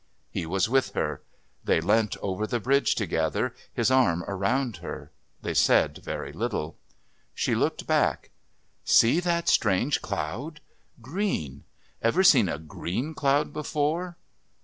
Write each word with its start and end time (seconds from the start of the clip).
He 0.31 0.47
was 0.47 0.67
with 0.67 0.93
her. 0.93 1.21
They 1.63 1.79
leant 1.79 2.17
over 2.23 2.47
the 2.47 2.59
bridge 2.59 2.95
together, 2.95 3.53
his 3.71 3.91
arm 3.91 4.23
around 4.27 4.77
her. 4.77 5.11
They 5.43 5.53
said 5.53 5.99
very 5.99 6.33
little. 6.33 6.75
She 7.35 7.53
looked 7.53 7.85
back. 7.85 8.31
"See 8.83 9.19
that 9.19 9.47
strange 9.47 10.01
cloud? 10.01 10.59
Green. 11.03 11.65
Ever 12.01 12.23
seen 12.23 12.49
a 12.49 12.57
green 12.57 13.13
cloud 13.13 13.53
before? 13.53 14.17